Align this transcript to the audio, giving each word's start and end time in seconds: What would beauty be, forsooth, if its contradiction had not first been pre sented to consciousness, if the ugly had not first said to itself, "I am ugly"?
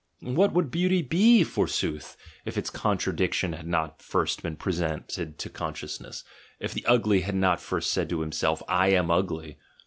What 0.23 0.51
would 0.53 0.71
beauty 0.71 1.03
be, 1.03 1.43
forsooth, 1.43 2.17
if 2.43 2.57
its 2.57 2.71
contradiction 2.71 3.53
had 3.53 3.67
not 3.67 4.01
first 4.01 4.41
been 4.41 4.55
pre 4.55 4.73
sented 4.73 5.37
to 5.37 5.47
consciousness, 5.51 6.23
if 6.59 6.73
the 6.73 6.83
ugly 6.87 7.21
had 7.21 7.35
not 7.35 7.61
first 7.61 7.93
said 7.93 8.09
to 8.09 8.23
itself, 8.23 8.63
"I 8.67 8.87
am 8.93 9.11
ugly"? 9.11 9.59